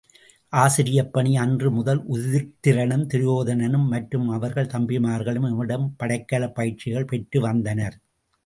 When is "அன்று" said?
1.37-1.69